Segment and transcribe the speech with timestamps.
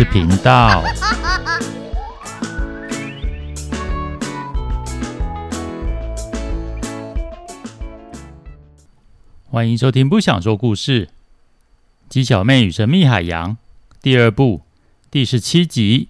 [0.00, 0.82] 事频道。
[9.50, 11.06] 欢迎收听《不想说故事》，
[12.08, 13.52] 《鸡小妹与神秘海洋》
[14.00, 14.62] 第二部
[15.10, 16.08] 第十七集：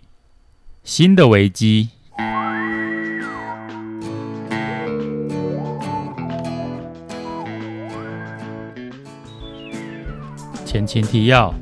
[0.85, 1.89] 新的危机。
[10.65, 11.53] 前情提要：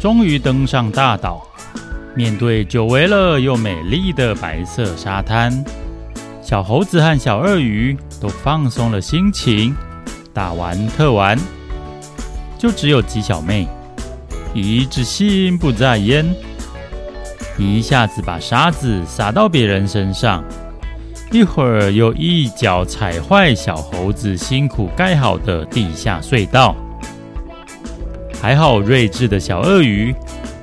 [0.00, 1.46] 终于登上大岛，
[2.14, 5.62] 面对久违了又美丽的白色沙滩，
[6.40, 9.76] 小猴子和小鳄鱼都放松了心情。
[10.32, 11.38] 大玩特玩，
[12.56, 13.68] 就只有鸡小妹
[14.54, 16.24] 一直心不在焉，
[17.58, 20.42] 一下子把沙子撒到别人身上，
[21.30, 26.74] 一会儿又一脚踩坏小猴子辛苦盖好的地下隧道。
[28.40, 30.14] 还好睿智的小鳄鱼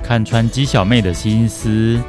[0.02, 2.00] 看穿鸡小妹的心思，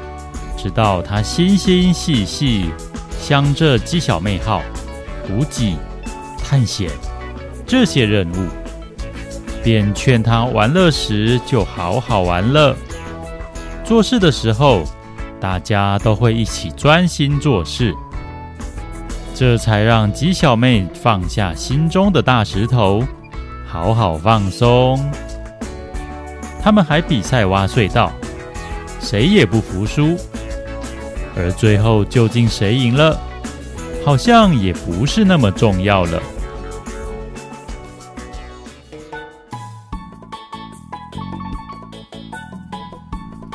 [0.57, 2.71] 知道她心心细细
[3.19, 4.63] 相着鸡小妹号
[5.27, 5.75] 补给
[6.43, 6.89] 探险。
[7.67, 8.47] 这些任务，
[9.63, 12.75] 便劝他玩乐时就好好玩乐，
[13.83, 14.81] 做事的时候
[15.39, 17.93] 大家都会一起专心做事，
[19.35, 23.03] 这才让鸡小妹放下心中的大石头，
[23.67, 24.99] 好好放松。
[26.61, 28.11] 他们还比赛挖隧道，
[28.99, 30.17] 谁也不服输，
[31.35, 33.19] 而最后究竟谁赢了，
[34.05, 36.21] 好像也不是那么重要了。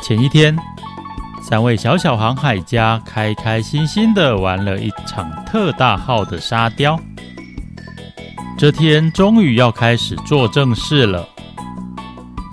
[0.03, 0.55] 前一天，
[1.43, 6.99] 三位小小航海家开开心心的玩了一场特大号的沙雕。
[8.59, 11.27] 这天终于要开始做正事了。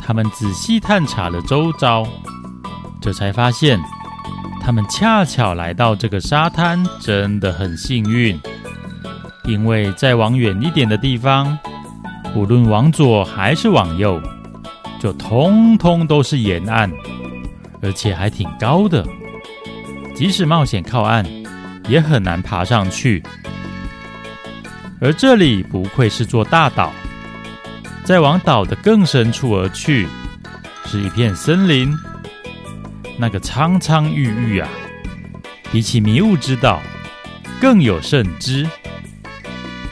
[0.02, 2.06] 他们仔细探查了周遭，
[3.00, 3.80] 这才发现，
[4.62, 8.40] 他们恰巧来到这个沙滩，真的很幸运。
[9.46, 11.58] 因为再往远一点的地方，
[12.36, 14.22] 无论往左还是往右，
[15.00, 16.92] 就通通都是沿岸。
[17.84, 19.04] 而且还挺高的，
[20.16, 21.26] 即使冒险靠岸，
[21.88, 23.24] 也很难爬上去。
[25.00, 26.92] 而这里不愧是座大岛，
[28.04, 30.08] 再往岛的更深处而去，
[30.86, 31.98] 是一片森林。
[33.18, 34.68] 那个苍苍郁郁啊，
[35.72, 36.82] 比起迷雾之岛
[37.60, 38.68] 更有甚之。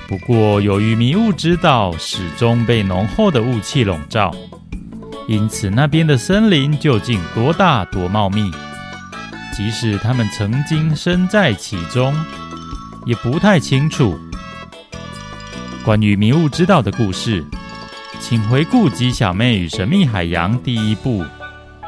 [0.07, 4.33] 不过，由于迷雾之岛始终被浓厚的雾气笼罩。
[5.27, 8.51] 因此，那边的森林究竟多大多茂密，
[9.55, 12.15] 即使他们曾经身在其中，
[13.05, 14.19] 也不太清楚。
[15.85, 17.45] 关于迷雾之岛的故事，
[18.19, 21.25] 请回顾《鸡小妹与神秘海洋》第一部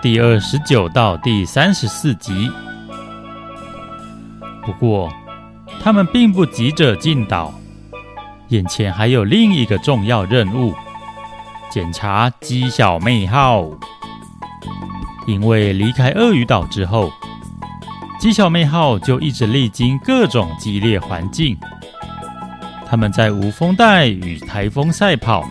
[0.02, 2.50] 第二十九到第三十四集。
[4.66, 5.12] 不过，
[5.82, 7.54] 他们并不急着进岛，
[8.48, 10.74] 眼前还有另一个重要任务。
[11.70, 13.70] 检查鸡小妹号，
[15.28, 17.12] 因为离开鳄鱼岛之后，
[18.20, 21.58] 鸡小妹号就一直历经各种激烈环境。
[22.88, 25.46] 他们在无风带与台风赛跑，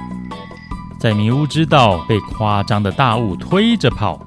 [1.01, 4.23] 在迷雾之岛被夸张的大雾推着跑，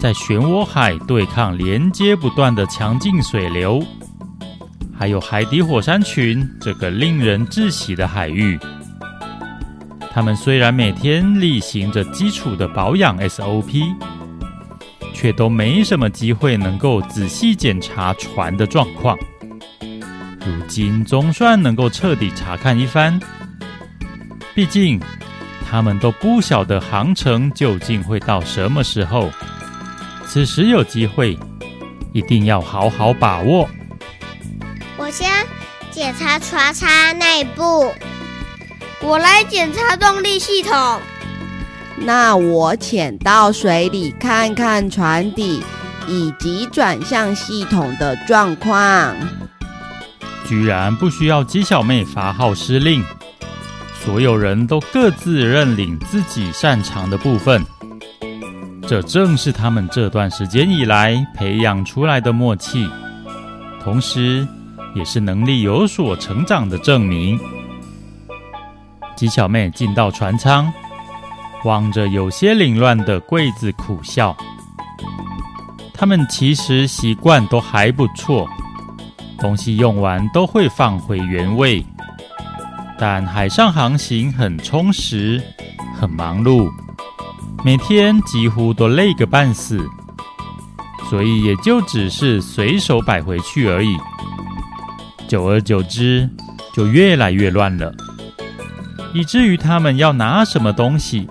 [0.00, 3.82] 在漩涡海对抗连接不断的强劲水流，
[4.96, 8.56] 还有海底火山群这个令人窒息的海域。
[10.12, 13.92] 他们虽然每天例行着基础的保养 SOP，
[15.12, 19.18] 却都没什么机会能够仔细检查船的状况。
[19.80, 23.18] 如今总算能够彻底查看一番。
[24.54, 25.00] 毕竟
[25.70, 29.30] 他们都不晓得航程究竟会到什么时候，
[30.26, 31.38] 此时有机会，
[32.12, 33.68] 一定要好好把握。
[34.96, 35.30] 我先
[35.92, 37.94] 检查船舱内部。
[39.00, 41.00] 我来检查动力系统。
[41.96, 45.62] 那我潜到水里看看船底
[46.08, 49.14] 以及转向系统的状况。
[50.46, 53.04] 居然不需要鸡小妹发号施令，
[54.02, 57.62] 所有人都各自认领自己擅长的部分。
[58.88, 62.88] 这正是他们这段时间以来培养出来的默契，
[63.84, 64.48] 同时
[64.94, 67.38] 也是能力有所成长的证明。
[69.16, 70.72] 鸡小妹进到船舱，
[71.64, 74.34] 望着有些凌乱的柜子苦笑。
[75.92, 78.48] 他们其实习惯都还不错，
[79.38, 81.84] 东西用完都会放回原位。
[83.00, 85.42] 但海上航行很充实，
[85.98, 86.70] 很忙碌，
[87.64, 89.82] 每天几乎都累个半死，
[91.08, 93.96] 所以也就只是随手摆回去而已。
[95.26, 96.28] 久而久之，
[96.74, 97.90] 就越来越乱了，
[99.14, 101.26] 以至于他们要拿什么东西，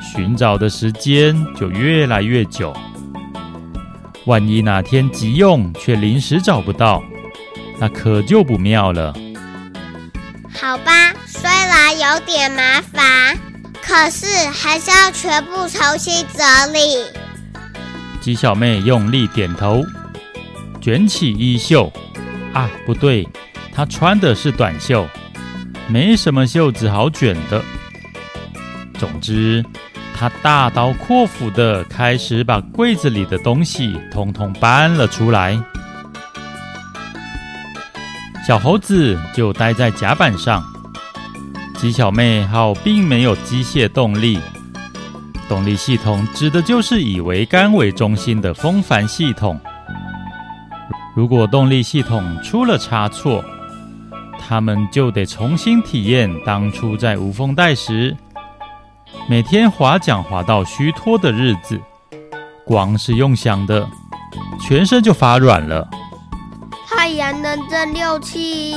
[0.00, 2.74] 寻找的时间就越来越久。
[4.24, 7.02] 万一哪天急用却临时找不到，
[7.78, 9.14] 那可就不妙了。
[10.60, 13.38] 好吧，虽然有点麻烦，
[13.82, 17.04] 可是还是要全部重新整理。
[18.20, 19.84] 鸡小妹用力点头，
[20.80, 21.92] 卷起衣袖。
[22.52, 23.28] 啊，不对，
[23.72, 25.06] 她穿的是短袖，
[25.88, 27.62] 没什么袖子好卷的。
[28.98, 29.62] 总之，
[30.16, 35.60] 她大刀阔斧地开始把柜子里的东西通通搬了出来。
[38.46, 40.62] 小猴子就待在甲板上，
[41.74, 44.38] 鸡小妹号并没有机械动力，
[45.48, 49.58] 动力系统指的就是以桅杆为中心的风帆系统。
[51.16, 53.44] 如果动力系统出了差错，
[54.38, 58.16] 他们就得重新体验当初在无风带时，
[59.28, 61.80] 每天划桨划到虚脱的日子。
[62.64, 63.84] 光是用想的，
[64.60, 65.88] 全身就发软了。
[67.06, 68.74] 太阳能蒸馏器、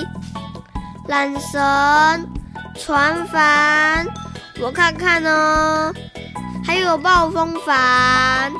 [1.07, 1.59] 缆绳、
[2.75, 4.05] 船帆，
[4.61, 5.91] 我看看哦，
[6.63, 8.53] 还有暴风帆。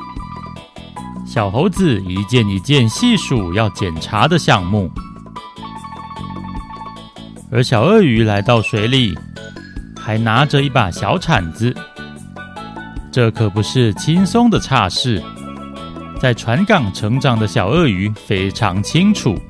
[1.24, 4.90] 小猴子一件一件细数要检查的项目，
[7.52, 9.16] 而小鳄鱼来到水里，
[9.96, 11.72] 还拿着一把小铲子。
[13.12, 15.22] 这可不是轻松的差事。
[16.20, 19.40] 在船港成长的小鳄鱼非常清楚，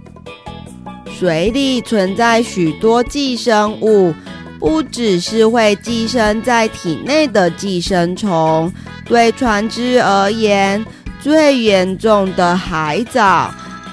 [1.20, 4.14] 水里存在许多寄生物，
[4.58, 8.72] 不只是会寄生在体内的寄生虫，
[9.04, 10.82] 对船只而言。
[11.20, 13.52] 最严重的海藻、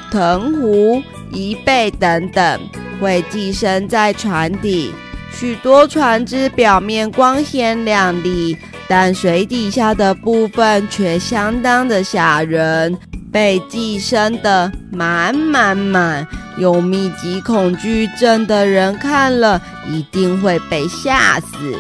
[0.09, 1.03] 藤壶、
[1.33, 2.61] 贻贝等等，
[3.01, 4.93] 会寄生在船底。
[5.29, 8.57] 许多船只表面光鲜亮丽，
[8.87, 12.97] 但水底下的部分却相当的吓人，
[13.29, 16.25] 被寄生得满满满。
[16.57, 21.75] 有密集恐惧症的人看了一定会被吓死。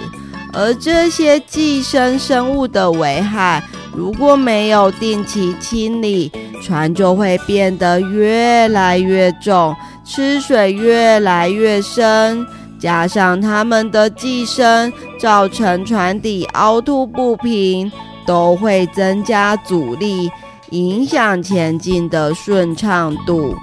[0.53, 3.63] 而这些寄生生物的危害，
[3.93, 6.31] 如果没有定期清理，
[6.63, 12.45] 船就会变得越来越重，吃水越来越深，
[12.79, 17.91] 加上它们的寄生，造成船底凹凸不平，
[18.25, 20.31] 都会增加阻力，
[20.71, 23.55] 影响前进的顺畅度。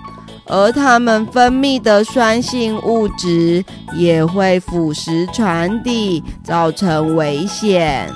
[0.47, 3.65] 而它们分泌的酸性物质
[3.95, 8.11] 也会腐蚀船底，造成危险。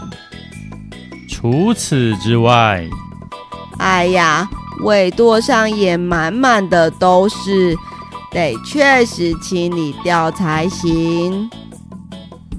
[1.29, 2.85] 除此之外，
[3.79, 4.49] 哎呀，
[4.83, 7.77] 尾舵上也满满的都是，
[8.31, 11.49] 得确实清理掉才行。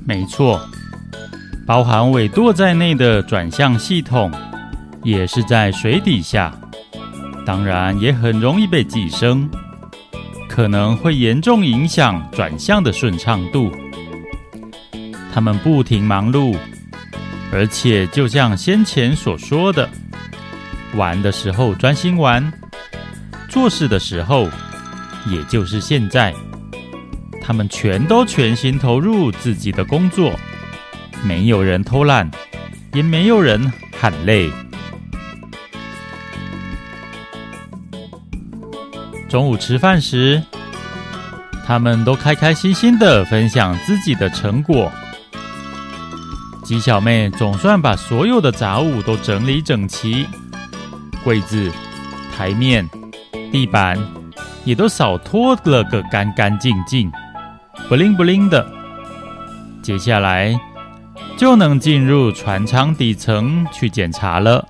[0.06, 0.60] 没错，
[1.68, 4.32] 包含尾舵在内的转向系统，
[5.04, 6.52] 也是在水底下，
[7.50, 9.50] 当然也很容易被寄生，
[10.48, 13.72] 可能会严重影响转向的顺畅度。
[15.34, 16.56] 他们不停忙碌。
[17.52, 19.90] 而且，就像先前所说的，
[20.94, 22.54] 玩的时候专心玩，
[23.50, 24.48] 做事的时候，
[25.26, 26.32] 也就是现在，
[27.42, 30.40] 他们全都全心投入自己的工作，
[31.24, 32.30] 没有人偷懒，
[32.94, 34.52] 也没有人喊累。
[39.30, 40.42] 中午吃饭时，
[41.66, 44.92] 他们都开开心心的分享自己的成果。
[46.64, 50.26] 鸡小妹总算把所有的杂物都整理整齐，
[51.24, 51.72] 柜子、
[52.36, 52.88] 台面、
[53.52, 53.98] 地板
[54.66, 57.12] 也都扫拖了个干干净净，
[57.88, 58.68] 不灵不灵的。
[59.82, 60.60] 接下来
[61.38, 64.68] 就能进入船舱底层去检查了。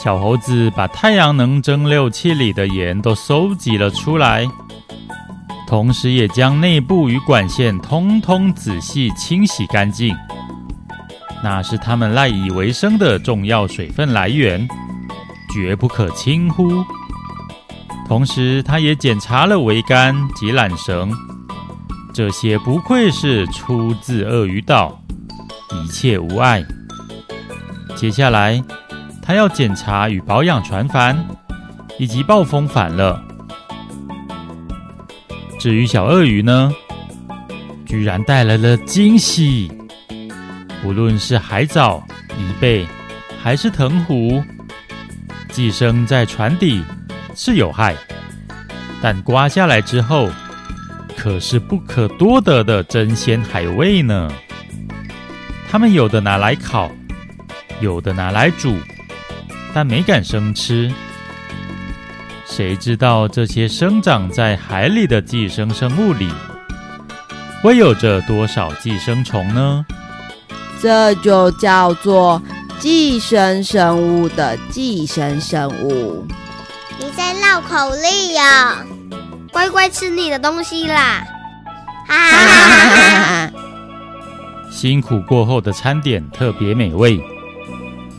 [0.00, 4.46] 小猴子把太阳能蒸馏器里的盐都收集了出来，
[5.66, 10.16] 同时也将内部与管线通通仔细清洗干净。
[11.42, 14.66] 那是他们赖以为生的重要水分来源，
[15.52, 16.84] 绝不可轻忽。
[18.06, 21.12] 同时，他也检查了桅杆及缆绳，
[22.14, 24.96] 这些不愧是出自鳄鱼岛，
[25.72, 26.64] 一切无碍。
[27.96, 28.62] 接下来，
[29.28, 31.14] 他要检查与保养船帆
[31.98, 33.22] 以及暴风帆了。
[35.60, 36.72] 至于小鳄鱼呢，
[37.84, 39.70] 居然带来了惊喜。
[40.82, 42.02] 无论是海藻、
[42.38, 42.86] 贻贝
[43.42, 44.42] 还是藤壶，
[45.50, 46.82] 寄生在船底
[47.34, 47.94] 是有害，
[49.02, 50.30] 但刮下来之后，
[51.18, 54.32] 可是不可多得的珍鲜海味呢。
[55.70, 56.90] 他们有的拿来烤，
[57.82, 58.74] 有的拿来煮，
[59.74, 60.92] 但没敢生吃。
[62.46, 66.28] 谁知道这些生长在海里的寄生生物里，
[67.62, 69.84] 会有着多少寄生虫呢？
[70.80, 72.40] 这就叫做
[72.78, 76.26] 寄生生物的寄生生物。
[76.98, 78.84] 你在绕口令呀？
[79.52, 81.24] 乖乖吃你的东西啦！
[82.06, 83.52] 哈哈哈哈哈！
[84.70, 87.20] 辛苦过后的餐点特别美味，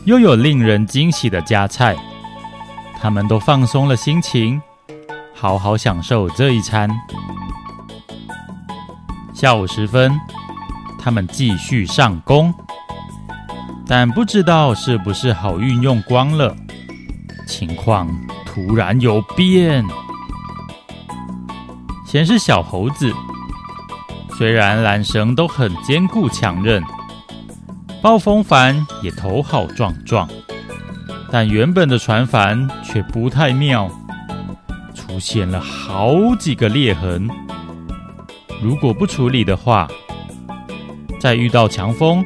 [0.04, 1.96] 又有令人惊喜的加菜。
[3.00, 4.60] 他们都放松了心情，
[5.34, 6.90] 好好享受这一餐。
[9.32, 10.12] 下午时分，
[10.98, 12.52] 他们继续上工，
[13.86, 16.54] 但不知道是不是好运用光了，
[17.46, 18.06] 情况
[18.44, 19.82] 突然有变。
[22.04, 23.10] 先是小猴子，
[24.36, 26.82] 虽然缆绳都很坚固强韧，
[28.02, 30.28] 暴风帆也头好壮壮。
[31.30, 33.90] 但原本的船帆却不太妙，
[34.94, 37.28] 出现了好几个裂痕。
[38.60, 39.88] 如果不处理的话，
[41.20, 42.24] 再遇到强风，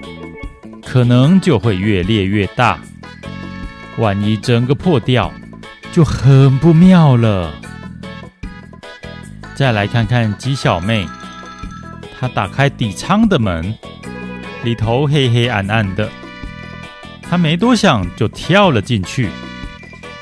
[0.83, 2.79] 可能就会越裂越大。
[3.99, 5.31] 万一整个破掉，
[5.93, 7.53] 就很不妙了。
[9.55, 11.07] 再来看看鸡小妹，
[12.19, 13.73] 她打开底舱的门，
[14.65, 16.11] 里头黑黑暗暗的。
[17.23, 19.27] 他没多想，就跳了进去。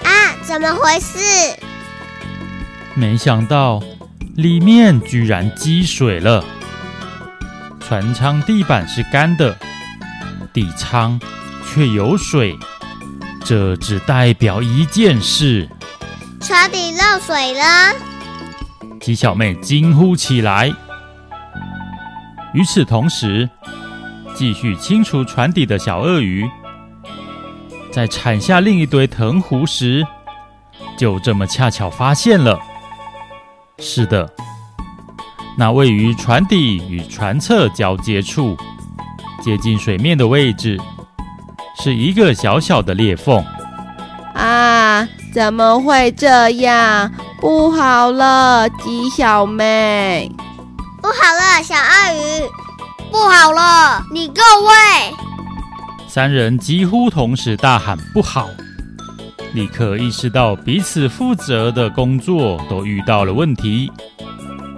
[0.04, 1.18] 啊，怎么回事？
[2.94, 3.82] 没想到
[4.36, 6.44] 里面居然积水了。
[7.80, 9.56] 船舱地板是干的，
[10.52, 11.20] 底舱
[11.66, 12.56] 却有水。
[13.44, 15.68] 这只代表一件事：
[16.40, 17.94] 船底漏水了。
[19.00, 20.72] 鸡小妹惊呼起来。
[22.54, 23.50] 与此同时，
[24.42, 26.50] 继续清除船底的小鳄鱼。
[27.92, 30.04] 在铲下另一堆藤壶时，
[30.98, 32.58] 就这么恰巧发现了。
[33.78, 34.28] 是的，
[35.56, 38.56] 那位于船底与船侧交接处，
[39.40, 40.76] 接近水面的位置，
[41.80, 43.44] 是一个小小的裂缝。
[44.34, 45.08] 啊！
[45.32, 47.08] 怎么会这样？
[47.40, 50.28] 不好了，鸡小妹！
[51.00, 52.61] 不好了，小鳄鱼！
[53.12, 54.72] 不好了，你各位！
[56.08, 58.48] 三人几乎同时大喊“不好”，
[59.52, 63.92] 立刻意识到彼此负责的工作都遇到了问题，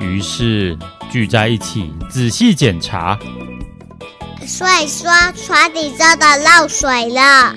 [0.00, 0.76] 于是
[1.08, 3.16] 聚在一起仔细检查。
[4.44, 7.54] 所以说，船底真的漏水了。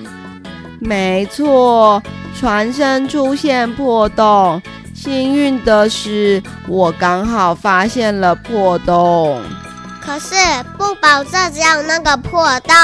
[0.78, 2.00] 没错，
[2.38, 4.62] 船身出现破洞。
[4.94, 9.42] 幸运的是，我刚好发现了破洞。
[10.08, 10.34] 可是，
[10.78, 12.74] 不保证只有那个破洞。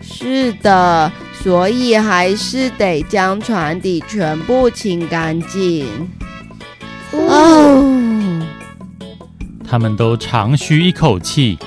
[0.00, 1.12] 是的，
[1.42, 5.86] 所以还是得将船底全部清干净。
[7.12, 7.84] 哦，
[9.68, 11.58] 他们都长吁一口气。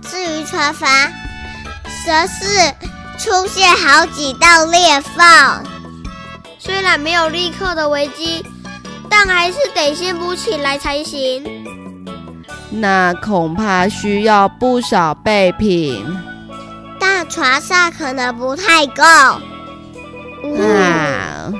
[0.00, 1.12] 至于船帆，
[2.06, 2.72] 则是
[3.18, 5.22] 出现好几道裂缝。
[6.58, 8.42] 虽然没有立刻的危机，
[9.10, 11.44] 但还是得先补起来才行。
[12.70, 16.04] 那恐怕需要不少备品。
[17.00, 19.02] 大船上可能不太够。
[19.02, 21.50] 啊！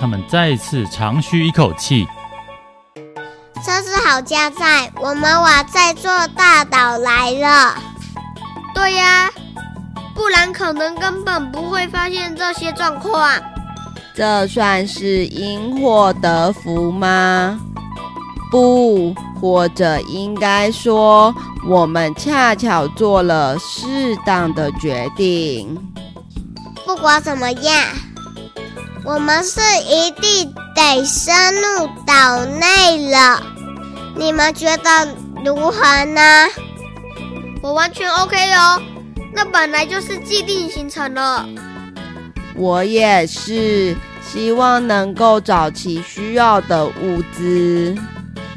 [0.00, 2.06] 他们再次长吁一口气。
[3.64, 7.76] 这是好家在，我们往这座大岛来了。
[8.74, 9.30] 对呀，
[10.14, 13.30] 不然可能根本不会发现这些状况。
[14.14, 17.60] 这算是因祸得福吗？
[18.52, 19.12] 不。
[19.40, 21.34] 或者应该说，
[21.68, 25.76] 我们恰巧做了适当的决定。
[26.86, 27.84] 不管怎么样，
[29.04, 33.42] 我们是一定得深入岛内了。
[34.14, 35.08] 你们觉得
[35.44, 36.20] 如何呢？
[37.60, 38.80] 我完全 OK 哦，
[39.34, 41.44] 那本来就是既定行程了。
[42.54, 47.96] 我也是，希望能够找齐需要的物资。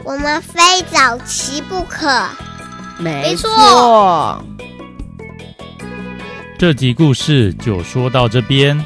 [0.06, 2.08] 我们非早期不可。
[3.00, 4.42] 没错。
[6.58, 8.82] 这集故事就说到这边，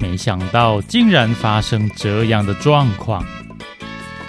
[0.00, 3.24] 没想到竟然发生这样的状况，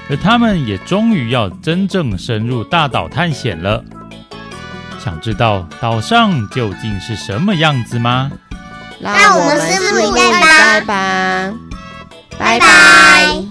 [0.09, 3.83] 而他们也终于要真正深入大岛探险了。
[5.03, 8.31] 想知道岛上究竟是什么样子吗？
[8.99, 11.53] 让我们拭目以待吧，拜拜。
[12.37, 13.46] 拜拜。